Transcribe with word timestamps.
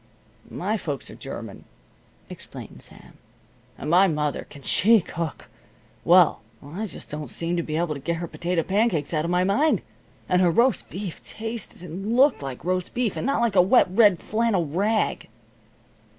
"My 0.49 0.77
folks 0.77 1.11
are 1.11 1.15
German," 1.15 1.65
explained 2.27 2.81
Sam. 2.81 3.19
"And 3.77 3.91
my 3.91 4.07
mother 4.07 4.47
can 4.49 4.63
she 4.63 4.99
cook! 4.99 5.47
Well, 6.03 6.41
I 6.65 6.87
just 6.87 7.11
don't 7.11 7.29
seem 7.29 7.59
able 7.69 7.93
to 7.93 7.99
get 7.99 8.15
her 8.15 8.25
potato 8.27 8.63
pancakes 8.63 9.13
out 9.13 9.25
of 9.25 9.29
my 9.29 9.43
mind. 9.43 9.83
And 10.27 10.41
her 10.41 10.49
roast 10.49 10.89
beef 10.89 11.21
tasted 11.21 11.83
and 11.83 12.15
looked 12.17 12.41
like 12.41 12.65
roast 12.65 12.95
beef, 12.95 13.15
and 13.15 13.27
not 13.27 13.41
like 13.41 13.55
a 13.55 13.61
wet 13.61 13.89
red 13.91 14.17
flannel 14.23 14.65
rag." 14.65 15.27